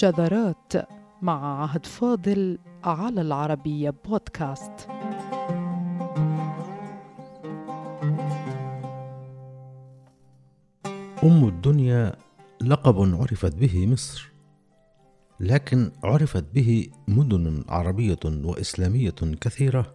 شذرات 0.00 0.72
مع 1.22 1.62
عهد 1.62 1.86
فاضل 1.86 2.58
على 2.84 3.20
العربية 3.20 3.94
بودكاست. 4.04 4.88
أم 11.24 11.48
الدنيا 11.48 12.16
لقب 12.62 13.14
عرفت 13.20 13.54
به 13.56 13.86
مصر 13.86 14.32
لكن 15.40 15.92
عرفت 16.04 16.44
به 16.54 16.90
مدن 17.08 17.64
عربية 17.68 18.20
وإسلامية 18.24 19.14
كثيرة 19.40 19.94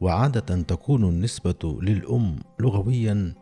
وعادة 0.00 0.62
تكون 0.62 1.04
النسبة 1.04 1.78
للأم 1.82 2.36
لغويا 2.60 3.34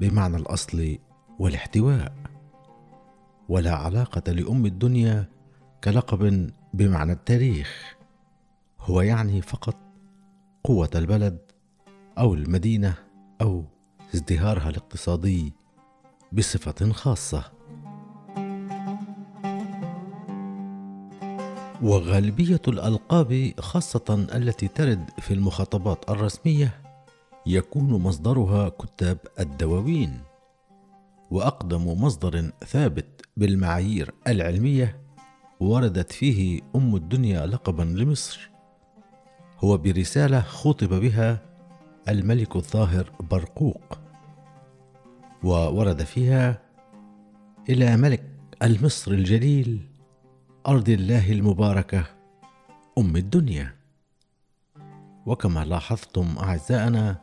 بمعنى 0.00 0.36
الأصل 0.36 0.98
والاحتواء. 1.38 2.37
ولا 3.48 3.74
علاقة 3.74 4.32
لأم 4.32 4.66
الدنيا 4.66 5.28
كلقب 5.84 6.50
بمعنى 6.74 7.12
التاريخ. 7.12 7.96
هو 8.80 9.00
يعني 9.00 9.42
فقط 9.42 9.76
قوة 10.64 10.90
البلد 10.94 11.38
أو 12.18 12.34
المدينة 12.34 12.94
أو 13.40 13.64
ازدهارها 14.14 14.68
الاقتصادي 14.68 15.52
بصفة 16.32 16.92
خاصة. 16.92 17.44
وغالبية 21.82 22.62
الألقاب 22.68 23.52
خاصة 23.58 24.26
التي 24.34 24.68
ترد 24.68 25.10
في 25.18 25.34
المخاطبات 25.34 26.10
الرسمية 26.10 26.80
يكون 27.46 28.02
مصدرها 28.02 28.68
كتاب 28.68 29.18
الدواوين. 29.40 30.27
وأقدم 31.30 32.02
مصدر 32.02 32.50
ثابت 32.66 33.26
بالمعايير 33.36 34.14
العلمية 34.26 35.00
وردت 35.60 36.12
فيه 36.12 36.60
أم 36.76 36.96
الدنيا 36.96 37.46
لقبا 37.46 37.82
لمصر. 37.82 38.50
هو 39.58 39.76
برسالة 39.76 40.40
خطب 40.40 40.94
بها 40.94 41.42
الملك 42.08 42.56
الظاهر 42.56 43.12
برقوق. 43.30 43.98
وورد 45.42 46.02
فيها 46.02 46.62
إلى 47.68 47.96
ملك 47.96 48.24
المصر 48.62 49.12
الجليل 49.12 49.88
أرض 50.66 50.88
الله 50.88 51.32
المباركة 51.32 52.04
أم 52.98 53.16
الدنيا. 53.16 53.74
وكما 55.26 55.64
لاحظتم 55.64 56.38
أعزائنا 56.38 57.20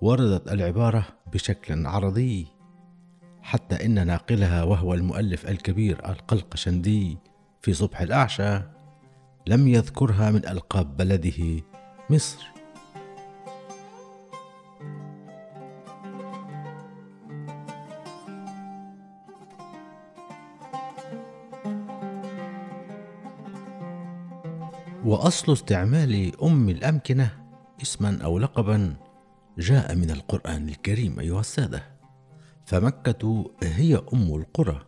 وردت 0.00 0.52
العبارة 0.52 1.06
بشكل 1.32 1.86
عرضي 1.86 2.53
حتى 3.44 3.84
إن 3.86 4.06
ناقلها 4.06 4.62
وهو 4.62 4.94
المؤلف 4.94 5.48
الكبير 5.48 6.08
القلقشندي 6.08 7.18
في 7.62 7.72
صبح 7.72 8.00
الأعشى 8.00 8.60
لم 9.46 9.68
يذكرها 9.68 10.30
من 10.30 10.48
ألقاب 10.48 10.96
بلده 10.96 11.62
مصر. 12.10 12.46
وأصل 25.04 25.52
استعمال 25.52 26.42
أم 26.42 26.68
الأمكنة 26.68 27.30
اسما 27.82 28.18
أو 28.24 28.38
لقبا 28.38 28.94
جاء 29.58 29.94
من 29.94 30.10
القرآن 30.10 30.68
الكريم 30.68 31.20
أيها 31.20 31.40
السادة. 31.40 31.93
فمكة 32.64 33.50
هي 33.62 34.02
أم 34.12 34.34
القرى 34.34 34.86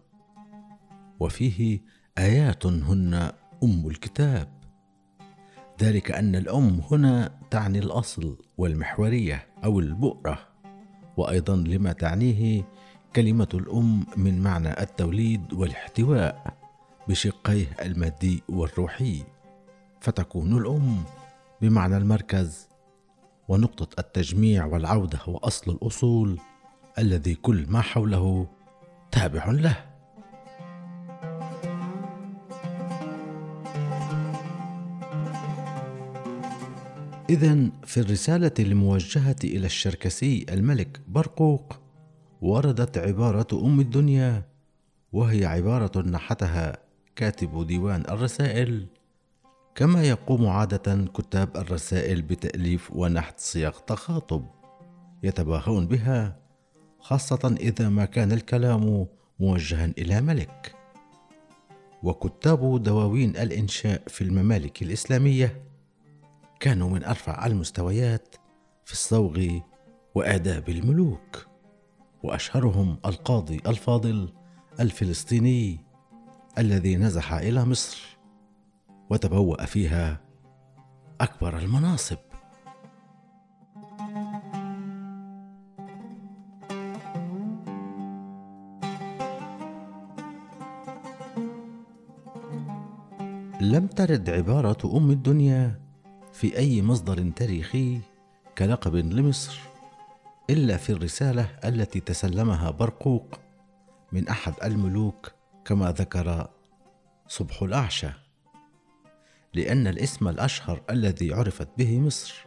وفيه 1.20 1.80
آيات 2.18 2.66
هن 2.66 3.32
أم 3.62 3.88
الكتاب. 3.88 4.48
ذلك 5.82 6.10
أن 6.10 6.36
الأم 6.36 6.80
هنا 6.90 7.38
تعني 7.50 7.78
الأصل 7.78 8.38
والمحورية 8.58 9.46
أو 9.64 9.80
البؤرة 9.80 10.38
وأيضا 11.16 11.56
لما 11.56 11.92
تعنيه 11.92 12.64
كلمة 13.16 13.48
الأم 13.54 14.06
من 14.16 14.42
معنى 14.42 14.80
التوليد 14.80 15.52
والاحتواء 15.52 16.56
بشقيه 17.08 17.66
المادي 17.82 18.42
والروحي. 18.48 19.22
فتكون 20.00 20.56
الأم 20.58 21.04
بمعنى 21.62 21.96
المركز 21.96 22.68
ونقطة 23.48 24.00
التجميع 24.00 24.64
والعودة 24.66 25.18
وأصل 25.26 25.70
الأصول 25.70 26.38
الذي 26.98 27.34
كل 27.34 27.66
ما 27.68 27.80
حوله 27.80 28.46
تابع 29.12 29.50
له. 29.50 29.76
إذا 37.30 37.70
في 37.84 38.00
الرسالة 38.00 38.52
الموجهة 38.58 39.36
إلى 39.44 39.66
الشركسي 39.66 40.46
الملك 40.50 41.00
برقوق 41.08 41.80
وردت 42.42 42.98
عبارة 42.98 43.46
أم 43.52 43.80
الدنيا 43.80 44.42
وهي 45.12 45.44
عبارة 45.44 46.02
نحتها 46.02 46.76
كاتب 47.16 47.66
ديوان 47.66 48.00
الرسائل. 48.08 48.86
كما 49.74 50.02
يقوم 50.02 50.46
عادة 50.46 51.04
كتاب 51.14 51.56
الرسائل 51.56 52.22
بتأليف 52.22 52.92
ونحت 52.92 53.40
صيغ 53.40 53.70
تخاطب 53.70 54.44
يتباهون 55.22 55.86
بها 55.86 56.45
خاصة 57.06 57.56
إذا 57.60 57.88
ما 57.88 58.04
كان 58.04 58.32
الكلام 58.32 59.06
موجها 59.40 59.84
إلى 59.98 60.20
ملك. 60.20 60.76
وكتاب 62.02 62.82
دواوين 62.82 63.36
الإنشاء 63.36 64.02
في 64.08 64.24
الممالك 64.24 64.82
الإسلامية 64.82 65.62
كانوا 66.60 66.90
من 66.90 67.04
أرفع 67.04 67.46
المستويات 67.46 68.36
في 68.84 68.92
الصوغ 68.92 69.46
وآداب 70.14 70.68
الملوك 70.68 71.46
وأشهرهم 72.22 72.98
القاضي 73.06 73.60
الفاضل 73.66 74.32
الفلسطيني 74.80 75.80
الذي 76.58 76.96
نزح 76.96 77.32
إلى 77.32 77.64
مصر 77.64 78.18
وتبوأ 79.10 79.64
فيها 79.64 80.20
أكبر 81.20 81.58
المناصب. 81.58 82.18
لم 93.76 93.86
ترد 93.86 94.30
عبارة 94.30 94.96
أم 94.96 95.10
الدنيا 95.10 95.80
في 96.32 96.58
أي 96.58 96.82
مصدر 96.82 97.30
تاريخي 97.30 98.00
كلقب 98.58 98.96
لمصر 98.96 99.60
إلا 100.50 100.76
في 100.76 100.92
الرسالة 100.92 101.48
التي 101.64 102.00
تسلمها 102.00 102.70
برقوق 102.70 103.40
من 104.12 104.28
أحد 104.28 104.52
الملوك 104.64 105.32
كما 105.64 105.92
ذكر 105.92 106.48
صبح 107.28 107.62
الأعشى 107.62 108.08
لأن 109.54 109.86
الاسم 109.86 110.28
الأشهر 110.28 110.82
الذي 110.90 111.34
عرفت 111.34 111.68
به 111.78 112.00
مصر 112.00 112.46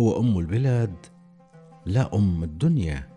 هو 0.00 0.20
أم 0.20 0.38
البلاد 0.38 0.96
لا 1.86 2.14
أم 2.14 2.44
الدنيا 2.44 3.08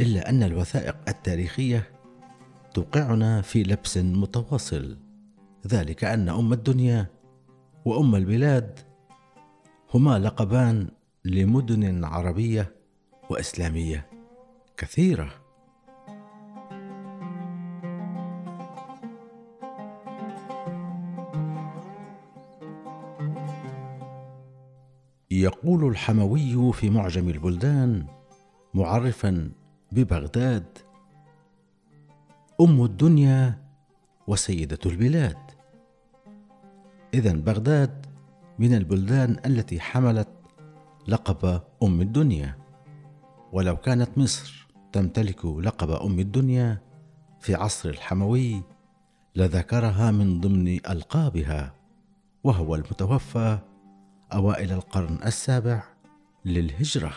إلا 0.00 0.28
أن 0.28 0.42
الوثائق 0.42 0.96
التاريخية 1.08 1.90
توقعنا 2.74 3.42
في 3.42 3.62
لبس 3.62 3.98
متواصل. 3.98 5.01
ذلك 5.66 6.04
أن 6.04 6.28
أم 6.28 6.52
الدنيا 6.52 7.06
وأم 7.84 8.14
البلاد 8.14 8.78
هما 9.94 10.18
لقبان 10.18 10.88
لمدن 11.24 12.04
عربية 12.04 12.74
وإسلامية 13.30 14.10
كثيرة. 14.76 15.30
يقول 25.30 25.84
الحموي 25.88 26.72
في 26.72 26.90
معجم 26.90 27.28
البلدان 27.28 28.06
معرفا 28.74 29.52
ببغداد 29.92 30.78
أم 32.60 32.84
الدنيا 32.84 33.62
وسيدة 34.26 34.78
البلاد. 34.86 35.61
إذا 37.14 37.32
بغداد 37.32 38.06
من 38.58 38.74
البلدان 38.74 39.36
التي 39.46 39.80
حملت 39.80 40.28
لقب 41.08 41.60
أم 41.82 42.00
الدنيا. 42.00 42.58
ولو 43.52 43.76
كانت 43.76 44.18
مصر 44.18 44.68
تمتلك 44.92 45.44
لقب 45.44 45.90
أم 45.90 46.18
الدنيا 46.18 46.82
في 47.40 47.54
عصر 47.54 47.88
الحموي 47.88 48.62
لذكرها 49.36 50.10
من 50.10 50.40
ضمن 50.40 50.68
ألقابها 50.68 51.74
وهو 52.44 52.74
المتوفى 52.74 53.58
أوائل 54.32 54.72
القرن 54.72 55.18
السابع 55.26 55.82
للهجرة. 56.44 57.12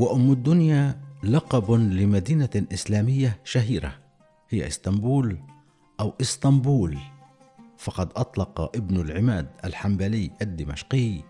وأم 0.00 0.32
الدنيا 0.32 1.00
لقب 1.22 1.70
لمدينة 1.70 2.66
إسلامية 2.72 3.38
شهيرة. 3.44 3.98
هي 4.48 4.66
إسطنبول 4.66 5.38
أو 6.00 6.14
إسطنبول. 6.20 6.98
فقد 7.78 8.10
أطلق 8.16 8.76
ابن 8.76 9.00
العماد 9.00 9.48
الحنبلي 9.64 10.30
الدمشقي 10.42 11.22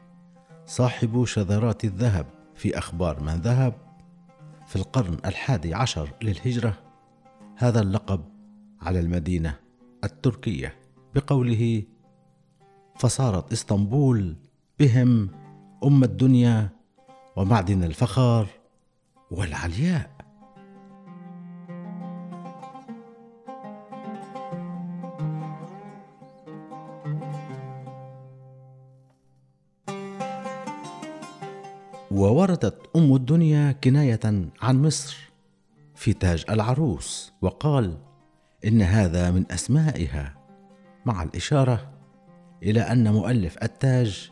صاحب 0.66 1.24
شذرات 1.24 1.84
الذهب 1.84 2.26
في 2.54 2.78
أخبار 2.78 3.20
من 3.22 3.34
ذهب 3.34 3.74
في 4.66 4.76
القرن 4.76 5.18
الحادي 5.24 5.74
عشر 5.74 6.10
للهجرة. 6.22 6.78
هذا 7.56 7.80
اللقب 7.80 8.24
على 8.80 9.00
المدينة 9.00 9.56
التركية. 10.04 10.74
بقوله 11.14 11.82
فصارت 12.98 13.52
إسطنبول 13.52 14.36
بهم 14.78 15.30
أم 15.84 16.04
الدنيا 16.04 16.68
ومعدن 17.36 17.84
الفخار 17.84 18.59
والعلياء. 19.30 20.10
ووردت 32.10 32.90
أم 32.96 33.14
الدنيا 33.14 33.72
كناية 33.72 34.20
عن 34.62 34.82
مصر 34.82 35.30
في 35.94 36.12
تاج 36.12 36.44
العروس 36.50 37.32
وقال 37.42 37.98
إن 38.64 38.82
هذا 38.82 39.30
من 39.30 39.52
أسمائها. 39.52 40.34
مع 41.06 41.22
الإشارة 41.22 41.90
إلى 42.62 42.80
أن 42.80 43.12
مؤلف 43.12 43.62
التاج 43.62 44.30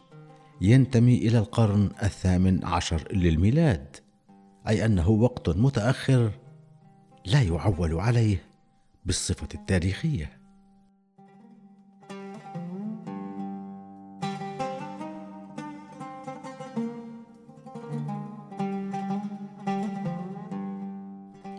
ينتمي 0.61 1.17
إلى 1.17 1.39
القرن 1.39 1.91
الثامن 2.03 2.65
عشر 2.65 3.13
للميلاد. 3.13 3.97
أي 4.69 4.85
أنه 4.85 5.09
وقت 5.09 5.49
متأخر 5.49 6.31
لا 7.25 7.43
يعول 7.43 8.01
عليه 8.01 8.43
بالصفة 9.05 9.49
التاريخية. 9.55 10.39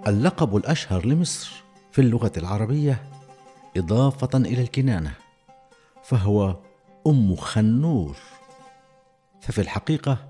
اللقب 0.07 0.56
الأشهر 0.56 1.06
لمصر 1.06 1.63
في 1.91 2.01
اللغة 2.01 2.31
العربية 2.38 3.03
إضافة 3.77 4.38
إلى 4.38 4.61
الكنانة 4.61 5.13
فهو 6.03 6.56
أم 7.07 7.35
خنور. 7.35 8.17
ففي 9.41 9.61
الحقيقة 9.61 10.28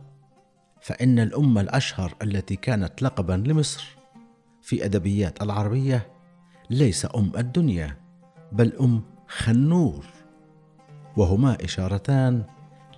فإن 0.82 1.20
الام 1.20 1.58
الأشهر 1.58 2.16
التي 2.22 2.56
كانت 2.56 3.02
لقبا 3.02 3.34
لمصر 3.34 3.98
في 4.62 4.86
أدبيات 4.86 5.44
العربية 5.44 6.12
ليس 6.70 7.08
أم 7.16 7.32
الدنيا 7.38 7.98
بل 8.52 8.74
أم 8.82 9.02
خنور 9.28 10.06
وهما 11.18 11.58
إشارتان 11.64 12.44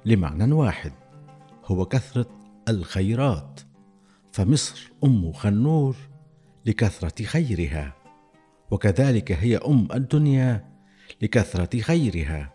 لمعنى 0.06 0.54
واحد 0.54 0.92
هو 1.66 1.86
كثرة 1.86 2.28
الخيرات. 2.70 3.62
فمصر 4.32 4.92
أم 5.04 5.32
خنور 5.32 5.96
لكثرة 6.66 7.26
خيرها 7.26 7.94
وكذلك 8.72 9.32
هي 9.32 9.58
أم 9.58 9.88
الدنيا 9.94 10.72
لكثرة 11.22 11.80
خيرها 11.80 12.54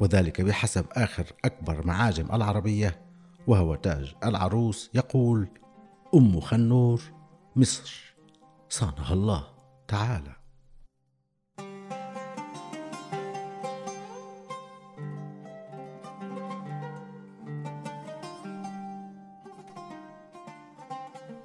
وذلك 0.00 0.40
بحسب 0.40 0.84
آخر 0.92 1.24
أكبر 1.44 1.86
معاجم 1.86 2.26
العربية 2.32 3.07
وهو 3.48 3.74
تاج 3.74 4.14
العروس 4.24 4.90
يقول 4.94 5.48
أم 6.14 6.40
خنور 6.40 7.02
مصر 7.56 8.14
صانها 8.68 9.12
الله 9.12 9.44
تعالى. 9.88 10.32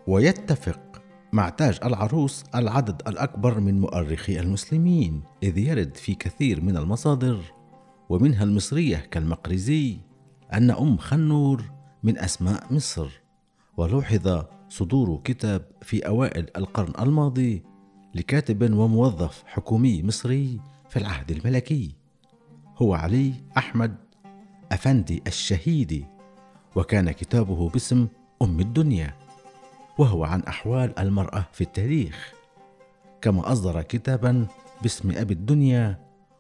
ويتفق 0.08 1.02
مع 1.34 1.50
تاج 1.50 1.80
العروس 1.86 2.44
العدد 2.56 3.02
الأكبر 3.08 3.60
من 3.60 3.82
مؤرخي 3.82 4.40
المسلمين 4.40 5.24
إذ 5.44 5.58
يرد 5.58 5.98
في 5.98 6.16
كثير 6.16 6.62
من 6.62 6.78
المصادر 6.78 7.42
ومنها 8.10 8.44
المصرية 8.44 8.98
كالمقرزي 8.98 10.00
أن 10.54 10.72
أم 10.72 10.98
خنور 10.98 11.83
من 12.04 12.18
أسماء 12.20 12.74
مصر. 12.74 13.24
ولوحظ 13.78 14.46
صدور 14.70 15.22
كتاب 15.24 15.66
في 15.82 16.08
أوائل 16.08 16.48
القرن 16.58 16.94
الماضي 17.04 17.64
لكاتب 18.16 18.74
وموظف 18.74 19.44
حكومي 19.48 20.04
مصري 20.04 20.60
في 20.90 21.00
العهد 21.00 21.32
الملكي 21.32 21.96
هو 22.78 22.94
علي 22.94 23.34
أحمد 23.58 23.96
أفندي 24.72 25.24
الشهيدي 25.28 26.06
وكان 26.76 27.12
كتابه 27.12 27.70
باسم 27.70 28.08
أم 28.42 28.60
الدنيا 28.60 29.14
وهو 29.98 30.24
عن 30.24 30.42
أحوال 30.44 31.00
المرأة 31.00 31.46
في 31.52 31.62
التاريخ. 31.62 32.34
كما 33.22 33.52
أصدر 33.52 33.82
كتابا 33.82 34.48
باسم 34.82 35.12
أبي 35.12 35.34
الدنيا 35.34 36.00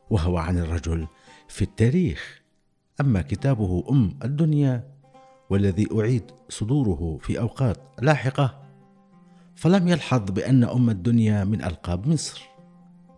وهو 0.09 0.37
عن 0.37 0.57
الرجل 0.57 1.07
في 1.47 1.61
التاريخ. 1.61 2.41
أما 3.01 3.21
كتابه 3.21 3.83
أم 3.89 4.19
الدنيا 4.23 4.92
والذي 5.49 5.87
أعيد 5.99 6.31
صدوره 6.49 7.17
في 7.21 7.39
أوقات 7.39 7.77
لاحقة 8.01 8.63
فلم 9.55 9.87
يلحظ 9.87 10.31
بأن 10.31 10.63
أم 10.63 10.89
الدنيا 10.89 11.43
من 11.43 11.63
ألقاب 11.63 12.07
مصر 12.07 12.43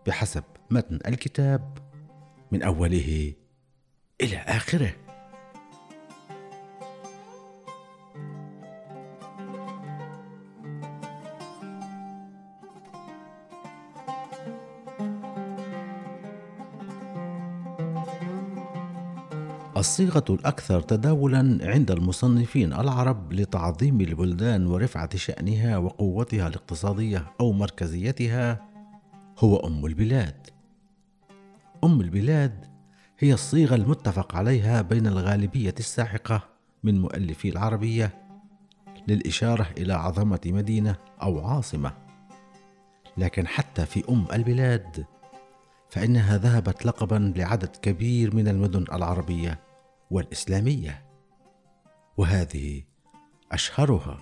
بحسب 0.07 0.43
متن 0.69 0.99
الكتاب 1.07 1.77
من 2.51 2.63
أوله 2.63 3.33
إلى 4.21 4.37
آخره. 4.37 5.04
الصيغة 19.85 20.23
الأكثر 20.29 20.81
تداولا 20.81 21.59
عند 21.61 21.91
المصنفين 21.91 22.73
العرب 22.73 23.33
لتعظيم 23.33 24.01
البلدان 24.01 24.67
ورفعة 24.67 25.17
شأنها 25.17 25.77
وقوتها 25.77 26.47
الاقتصادية 26.47 27.33
أو 27.39 27.51
مركزيتها 27.51 28.67
هو 29.39 29.57
أم 29.57 29.85
البلاد. 29.85 30.47
أم 31.83 32.01
البلاد 32.01 32.65
هي 33.19 33.33
الصيغة 33.33 33.75
المتفق 33.75 34.35
عليها 34.35 34.81
بين 34.81 35.07
الغالبية 35.07 35.75
الساحقة 35.79 36.43
من 36.83 37.01
مؤلفي 37.01 37.49
العربية 37.49 38.13
للإشارة 39.07 39.67
إلى 39.77 39.93
عظمة 39.93 40.41
مدينة 40.45 40.95
أو 41.21 41.47
عاصمة. 41.47 41.93
لكن 43.17 43.47
حتى 43.47 43.85
في 43.85 44.03
أم 44.09 44.25
البلاد 44.33 45.05
فإنها 45.89 46.37
ذهبت 46.37 46.85
لقبا 46.85 47.33
لعدد 47.35 47.75
كبير 47.81 48.35
من 48.35 48.47
المدن 48.47 48.85
العربية 48.93 49.64
والإسلامية. 50.11 51.05
وهذه 52.17 52.83
أشهرها. 53.51 54.17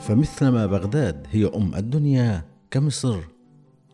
فمثلما 0.00 0.66
بغداد 0.66 1.26
هي 1.30 1.46
أم 1.46 1.74
الدنيا 1.74 2.44
كمصر 2.70 3.20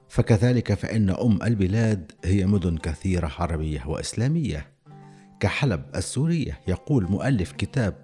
فكذلك 0.09 0.75
فإن 0.75 1.11
أم 1.11 1.43
البلاد 1.43 2.13
هي 2.25 2.47
مدن 2.47 2.77
كثيرة 2.77 3.33
عربية 3.39 3.87
وإسلامية. 3.87 4.67
كحلب 5.41 5.83
السورية 5.97 6.61
يقول 6.69 7.11
مؤلف 7.11 7.53
كتاب 7.53 7.95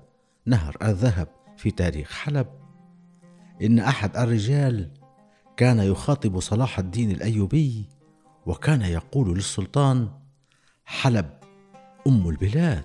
نهر 0.46 0.76
الذهب 0.82 1.28
في 1.64 1.70
تاريخ 1.70 2.12
حلب. 2.12 2.46
إن 3.62 3.78
أحد 3.78 4.16
الرجال 4.16 4.90
كان 5.56 5.78
يخاطب 5.78 6.40
صلاح 6.40 6.78
الدين 6.78 7.10
الأيوبي 7.10 7.88
وكان 8.46 8.82
يقول 8.82 9.34
للسلطان 9.34 10.08
حلب 10.84 11.30
أم 12.06 12.28
البلاد. 12.28 12.84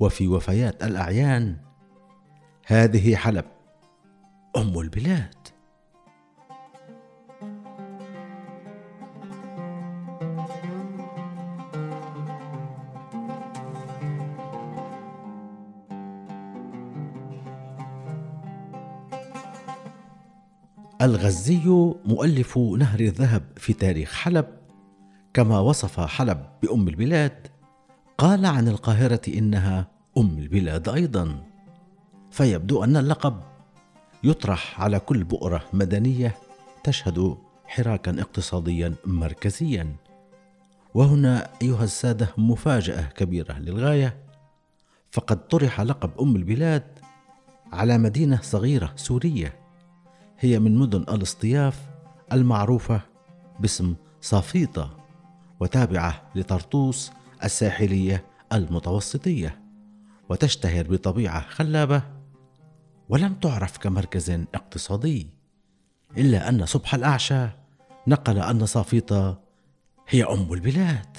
وفي 0.00 0.28
وفيات 0.28 0.84
الأعيان 0.84 1.56
هذه 2.66 3.16
حلب 3.16 3.44
أم 4.56 4.80
البلاد. 4.80 5.39
الغزي 21.02 21.94
مؤلف 22.04 22.58
نهر 22.58 23.00
الذهب 23.00 23.42
في 23.56 23.72
تاريخ 23.72 24.12
حلب. 24.12 24.46
كما 25.34 25.58
وصف 25.58 26.00
حلب 26.00 26.46
بأم 26.62 26.88
البلاد 26.88 27.46
قال 28.18 28.46
عن 28.46 28.68
القاهرة 28.68 29.20
إنها 29.28 29.88
أم 30.18 30.38
البلاد 30.38 30.88
أيضا. 30.88 31.42
فيبدو 32.30 32.84
أن 32.84 32.96
اللقب 32.96 33.40
يطرح 34.24 34.80
على 34.80 34.98
كل 34.98 35.24
بؤرة 35.24 35.64
مدنية 35.72 36.36
تشهد 36.84 37.36
حراكا 37.66 38.20
اقتصاديا 38.20 38.94
مركزيا. 39.04 39.96
وهنا 40.94 41.48
أيها 41.62 41.84
السادة 41.84 42.28
مفاجأة 42.38 43.02
كبيرة 43.02 43.58
للغاية. 43.58 44.16
فقد 45.10 45.48
طرح 45.48 45.80
لقب 45.80 46.10
أم 46.20 46.36
البلاد 46.36 46.84
على 47.72 47.98
مدينة 47.98 48.38
صغيرة 48.42 48.92
سورية. 48.96 49.59
هي 50.40 50.58
من 50.58 50.76
مدن 50.78 51.00
الاصطياف 51.02 51.88
المعروفة 52.32 53.00
باسم 53.60 53.94
صافيطة 54.20 54.96
وتابعة 55.60 56.30
لطرطوس 56.34 57.10
الساحلية 57.44 58.24
المتوسطية 58.52 59.60
وتشتهر 60.28 60.86
بطبيعة 60.86 61.40
خلابة 61.40 62.02
ولم 63.08 63.34
تعرف 63.34 63.78
كمركز 63.78 64.30
اقتصادي 64.30 65.30
إلا 66.16 66.48
أن 66.48 66.66
صبح 66.66 66.94
الأعشى 66.94 67.48
نقل 68.06 68.38
أن 68.38 68.66
صافيطة 68.66 69.40
هي 70.08 70.24
أم 70.24 70.52
البلاد. 70.52 71.16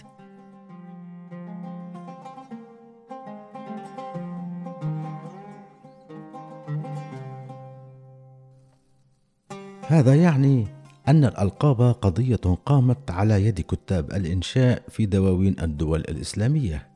هذا 9.91 10.15
يعني 10.15 10.67
أن 11.07 11.25
الألقاب 11.25 11.81
قضية 11.81 12.35
قامت 12.65 13.11
على 13.11 13.45
يد 13.45 13.61
كتاب 13.61 14.11
الإنشاء 14.11 14.83
في 14.89 15.05
دواوين 15.05 15.55
الدول 15.59 15.99
الإسلامية 15.99 16.87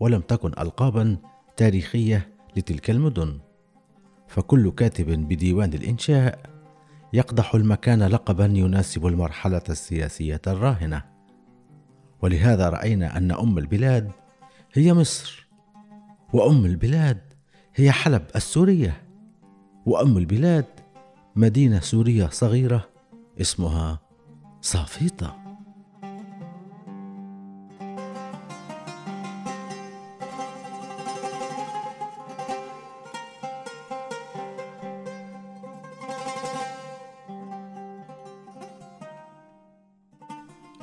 ولم 0.00 0.20
تكن 0.20 0.52
ألقابا 0.58 1.16
تاريخية 1.56 2.28
لتلك 2.56 2.90
المدن. 2.90 3.38
فكل 4.28 4.70
كاتب 4.70 5.28
بديوان 5.28 5.74
الإنشاء 5.74 6.38
يقدح 7.12 7.54
المكان 7.54 8.02
لقبا 8.02 8.44
يناسب 8.44 9.06
المرحلة 9.06 9.62
السياسية 9.68 10.42
الراهنة. 10.46 11.02
ولهذا 12.22 12.68
رأينا 12.68 13.16
أن 13.16 13.32
أم 13.32 13.58
البلاد 13.58 14.10
هي 14.74 14.94
مصر 14.94 15.48
وأم 16.32 16.64
البلاد 16.64 17.20
هي 17.74 17.92
حلب 17.92 18.22
السورية 18.36 19.02
وأم 19.86 20.18
البلاد 20.18 20.81
مدينة 21.36 21.80
سورية 21.80 22.26
صغيرة 22.26 22.88
اسمها 23.40 24.00
صافيطة. 24.60 25.36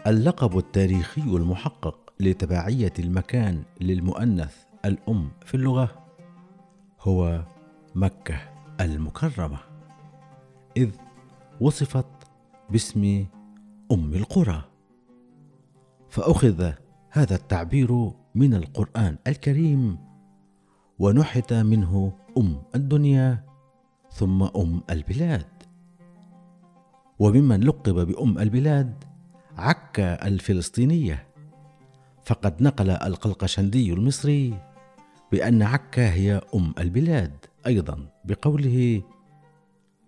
اللقب 0.08 0.58
التاريخي 0.58 1.22
المحقق 1.22 2.13
لتبعية 2.20 2.94
المكان 3.00 3.63
للمؤنث 3.82 4.56
الأم 4.86 5.32
في 5.46 5.56
اللغة 5.56 6.06
هو 7.01 7.44
مكة 7.96 8.41
المكرمة. 8.82 9.68
إذ 10.79 10.91
وصفت 11.62 12.05
باسم 12.69 13.25
أم 13.91 14.13
القرى. 14.13 14.63
فأخذ 16.09 16.71
هذا 17.09 17.36
التعبير 17.36 18.12
من 18.36 18.53
القرآن 18.53 19.17
الكريم 19.27 19.98
ونحت 21.00 21.53
منه 21.53 22.13
أم 22.38 22.62
الدنيا 22.75 23.43
ثم 24.12 24.43
أم 24.43 24.81
البلاد. 24.89 25.48
وممن 27.19 27.59
لقب 27.63 28.07
بأم 28.07 28.39
البلاد 28.39 29.03
عكا 29.57 30.27
الفلسطينية. 30.27 31.27
فقد 32.24 32.63
نقل 32.63 32.89
القلقشندي 32.89 33.93
المصري 33.93 34.53
بأن 35.31 35.62
عكا 35.62 36.13
هي 36.13 36.41
أم 36.55 36.74
البلاد 36.79 37.45
أيضا 37.67 38.09
بقوله 38.25 39.01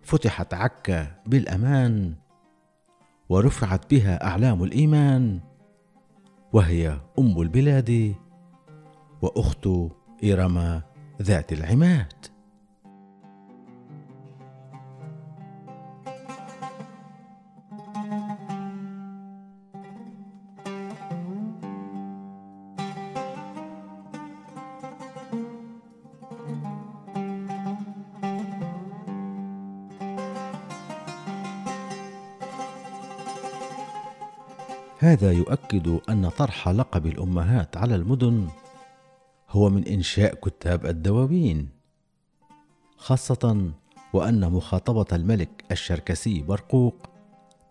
فتحت 0.02 0.54
عكا 0.54 1.06
بالأمان 1.26 2.14
ورفعت 3.28 3.90
بها 3.90 4.26
أعلام 4.26 4.62
الإيمان 4.64 5.40
وهي 6.52 7.00
أم 7.18 7.40
البلاد 7.40 8.14
وأخت 9.22 9.68
إرم 10.24 10.82
ذات 11.22 11.52
العماد. 11.52 12.31
هذا 35.02 35.32
يؤكد 35.32 35.98
أن 36.08 36.28
طرح 36.28 36.68
لقب 36.68 37.06
الأمهات 37.06 37.76
على 37.76 37.94
المدن 37.94 38.48
هو 39.50 39.70
من 39.70 39.86
إنشاء 39.86 40.34
كتاب 40.34 40.86
الدواوين 40.86 41.68
خاصة 42.96 43.72
وأن 44.12 44.52
مخاطبة 44.52 45.16
الملك 45.16 45.64
الشركسي 45.72 46.42
برقوق 46.42 47.06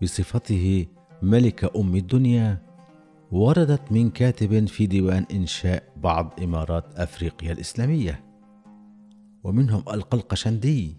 بصفته 0.01 0.85
ملك 1.21 1.75
أم 1.77 1.95
الدنيا 1.95 2.61
وردت 3.31 3.91
من 3.91 4.09
كاتب 4.09 4.67
في 4.67 4.85
ديوان 4.85 5.25
إنشاء 5.31 5.83
بعض 5.97 6.33
إمارات 6.43 6.85
أفريقيا 6.95 7.51
الإسلامية 7.51 8.23
ومنهم 9.43 9.83
القلقشندي 9.93 10.97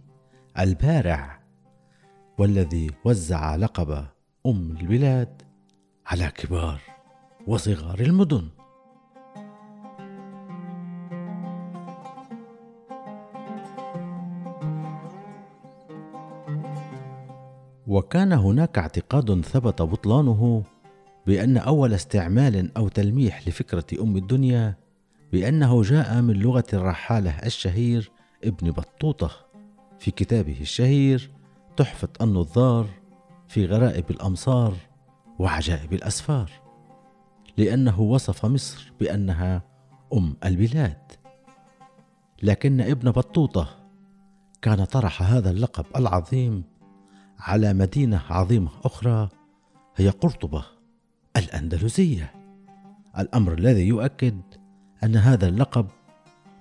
البارع 0.58 1.40
والذي 2.38 2.90
وزع 3.04 3.56
لقب 3.56 4.06
أم 4.46 4.76
البلاد 4.80 5.51
على 6.06 6.30
كبار 6.30 6.80
وصغار 7.46 8.00
المدن. 8.00 8.48
وكان 17.86 18.32
هناك 18.32 18.78
اعتقاد 18.78 19.40
ثبت 19.40 19.82
بطلانه 19.82 20.62
بأن 21.26 21.56
أول 21.56 21.94
استعمال 21.94 22.76
أو 22.76 22.88
تلميح 22.88 23.48
لفكرة 23.48 24.02
أم 24.02 24.16
الدنيا 24.16 24.74
بأنه 25.32 25.82
جاء 25.82 26.20
من 26.20 26.34
لغة 26.34 26.64
الرحالة 26.72 27.30
الشهير 27.46 28.10
ابن 28.44 28.70
بطوطة. 28.70 29.30
في 29.98 30.10
كتابه 30.10 30.56
الشهير 30.60 31.30
تحفة 31.76 32.08
النظار 32.20 32.86
في 33.48 33.66
غرائب 33.66 34.10
الأمصار 34.10 34.74
وعجائب 35.38 35.92
الأسفار 35.92 36.50
لأنه 37.56 38.00
وصف 38.00 38.46
مصر 38.46 38.92
بأنها 39.00 39.62
أم 40.12 40.36
البلاد. 40.44 41.12
لكن 42.42 42.80
ابن 42.80 43.10
بطوطة 43.10 43.68
كان 44.62 44.84
طرح 44.84 45.22
هذا 45.22 45.50
اللقب 45.50 45.84
العظيم 45.96 46.64
على 47.38 47.72
مدينة 47.72 48.22
عظيمة 48.30 48.70
أخرى 48.84 49.28
هي 49.96 50.08
قرطبة 50.08 50.64
الأندلسية. 51.36 52.32
الأمر 53.18 53.52
الذي 53.52 53.88
يؤكد 53.88 54.40
أن 55.04 55.16
هذا 55.16 55.48
اللقب 55.48 55.86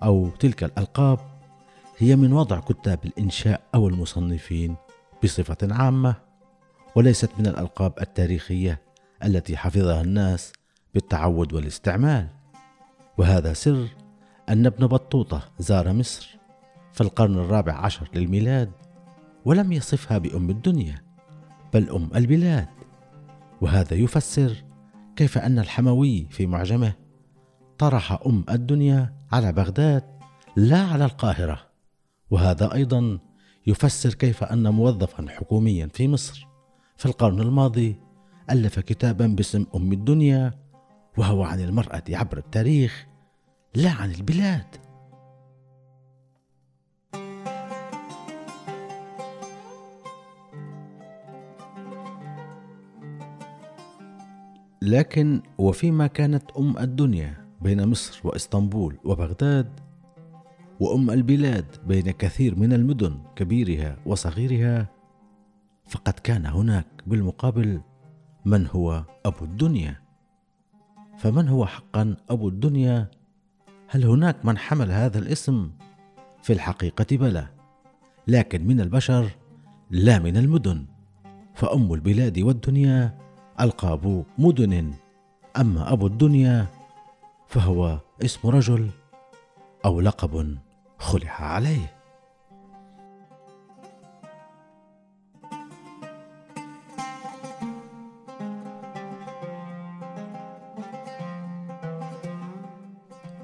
أو 0.03 0.29
تلك 0.29 0.63
الألقاب 0.63 1.19
هي 1.97 2.15
من 2.15 2.33
وضع 2.33 2.59
كتاب 2.59 3.05
الإنشاء 3.05 3.61
أو 3.75 3.87
المصنفين 3.87 4.75
بصفة 5.23 5.57
عامة. 5.71 6.30
وليست 6.95 7.29
من 7.39 7.47
الألقاب 7.47 7.93
التاريخية 8.01 8.81
التي 9.23 9.57
حفظها 9.57 10.01
الناس 10.01 10.53
بالتعود 10.93 11.53
والاستعمال. 11.53 12.27
وهذا 13.17 13.53
سر 13.53 13.87
أن 14.49 14.65
ابن 14.65 14.87
بطوطة 14.87 15.41
زار 15.59 15.93
مصر 15.93 16.37
في 16.93 17.01
القرن 17.01 17.37
الرابع 17.37 17.73
عشر 17.73 18.09
للميلاد 18.15 18.71
ولم 19.45 19.71
يصفها 19.71 20.17
بأم 20.17 20.49
الدنيا 20.49 21.03
بل 21.73 21.89
أم 21.89 22.09
البلاد. 22.15 22.67
وهذا 23.61 23.93
يفسر 23.93 24.63
كيف 25.15 25.37
أن 25.37 25.59
الحموي 25.59 26.27
في 26.29 26.45
معجمه 26.45 26.93
طرح 27.77 28.19
أم 28.25 28.45
الدنيا 28.49 29.13
على 29.31 29.51
بغداد 29.51 30.03
لا 30.55 30.81
على 30.81 31.05
القاهرة. 31.05 31.59
وهذا 32.29 32.73
أيضا 32.73 33.19
يفسر 33.67 34.13
كيف 34.13 34.43
أن 34.43 34.67
موظفا 34.67 35.25
حكوميا 35.29 35.89
في 35.93 36.07
مصر 36.07 36.50
في 37.01 37.07
القرن 37.07 37.39
الماضي 37.39 37.95
ألف 38.49 38.79
كتابا 38.79 39.27
باسم 39.27 39.65
أم 39.75 39.91
الدنيا 39.93 40.53
وهو 41.17 41.43
عن 41.43 41.59
المرأة 41.59 42.03
عبر 42.09 42.37
التاريخ 42.37 43.07
لا 43.75 43.89
عن 43.91 44.11
البلاد. 44.11 44.65
لكن 54.81 55.41
وفيما 55.57 56.07
كانت 56.07 56.51
أم 56.51 56.77
الدنيا 56.77 57.47
بين 57.61 57.87
مصر 57.87 58.21
وإسطنبول 58.23 58.97
وبغداد 59.03 59.79
وأم 60.79 61.09
البلاد 61.09 61.65
بين 61.87 62.11
كثير 62.11 62.59
من 62.59 62.73
المدن 62.73 63.19
كبيرها 63.35 63.97
وصغيرها 64.05 65.00
فقد 65.87 66.13
كان 66.13 66.45
هناك 66.45 66.87
بالمقابل 67.07 67.81
من 68.45 68.67
هو 68.67 69.03
أبو 69.25 69.45
الدنيا. 69.45 70.01
فمن 71.17 71.47
هو 71.47 71.65
حقا 71.65 72.15
أبو 72.29 72.47
الدنيا؟ 72.47 73.11
هل 73.87 74.05
هناك 74.05 74.45
من 74.45 74.57
حمل 74.57 74.91
هذا 74.91 75.19
الاسم؟ 75.19 75.71
في 76.43 76.53
الحقيقة 76.53 77.17
بلى 77.17 77.47
لكن 78.27 78.67
من 78.67 78.81
البشر 78.81 79.29
لا 79.91 80.19
من 80.19 80.37
المدن. 80.37 80.85
فأم 81.55 81.93
البلاد 81.93 82.39
والدنيا 82.39 83.17
ألقاب 83.59 84.25
مدن. 84.37 84.93
أما 85.57 85.93
أبو 85.93 86.07
الدنيا 86.07 86.67
فهو 87.47 87.99
اسم 88.25 88.49
رجل 88.49 88.89
أو 89.85 90.01
لقب 90.01 90.57
خلع 90.99 91.31
عليه. 91.31 92.00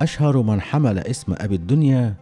أشهر 0.01 0.42
من 0.42 0.62
حمل 0.62 1.00
اسم 1.00 1.34
أبي 1.38 1.56
الدنيا 1.56 2.16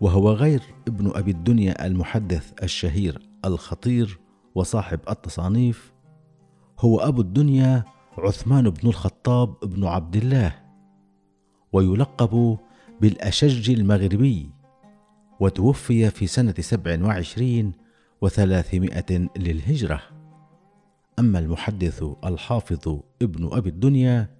وهو 0.00 0.30
غير 0.30 0.62
ابن 0.88 1.12
أبي 1.14 1.30
الدنيا 1.30 1.86
المحدث 1.86 2.52
الشهير 2.62 3.18
الخطير 3.44 4.18
وصاحب 4.54 5.00
التصانيف 5.10 5.92
هو 6.78 7.00
أبو 7.00 7.20
الدنيا 7.20 7.84
عثمان 8.18 8.70
بن 8.70 8.88
الخطاب 8.88 9.54
بن 9.62 9.84
عبد 9.84 10.16
الله 10.16 10.54
ويلقب 11.72 12.58
بالأشج 13.00 13.70
المغربي 13.70 14.50
وتوفي 15.40 16.10
في 16.10 16.26
سنة 16.26 16.54
سبع 16.60 16.98
وعشرين 17.02 17.72
وثلاثمائة 18.20 19.28
للهجرة. 19.36 20.02
أما 21.18 21.38
المحدث 21.38 22.04
الحافظ 22.24 23.00
ابن 23.22 23.48
أبي 23.52 23.68
الدنيا 23.68 24.39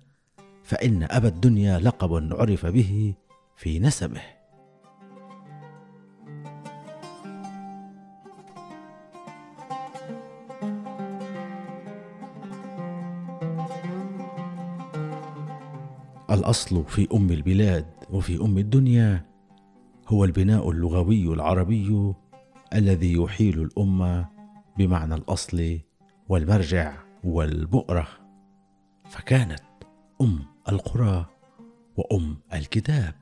فإن 0.62 1.02
أبا 1.11 1.29
الدنيا 1.29 1.79
لقب 1.79 2.33
عرف 2.33 2.67
به 2.67 3.14
في 3.57 3.79
نسبه. 3.79 4.21
الأصل 16.30 16.84
في 16.84 17.08
أم 17.15 17.30
البلاد 17.30 17.87
وفي 18.11 18.41
أم 18.41 18.58
الدنيا 18.58 19.26
هو 20.08 20.25
البناء 20.25 20.71
اللغوي 20.71 21.34
العربي 21.34 22.15
الذي 22.75 23.13
يحيل 23.13 23.63
الامه 23.63 24.28
بمعنى 24.78 25.15
الأصل 25.15 25.78
والمرجع 26.28 26.93
والبؤرة. 27.25 28.08
فكانت 29.04 29.63
أم 30.21 30.39
القرى 30.71 31.26
وأم 31.97 32.37
الكتاب. 32.52 33.15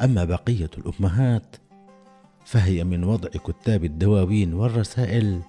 أما 0.00 0.24
بقية 0.24 0.70
الأمهات 0.78 1.56
فهي 2.44 2.84
من 2.84 3.04
وضع 3.04 3.28
كتاب 3.28 3.84
الدواوين 3.84 4.54
والرسائل 4.54 5.42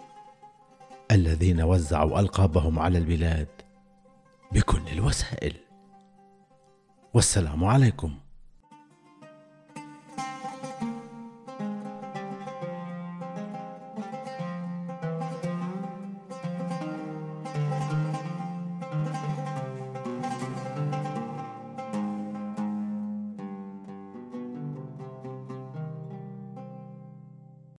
الذين 1.11 1.61
وزعوا 1.61 2.19
ألقابهم 2.19 2.79
على 2.79 2.97
البلاد 2.97 3.47
بكل 4.51 4.81
الوسائل. 4.91 5.53
والسلام 7.13 7.63
عليكم. 7.63 8.15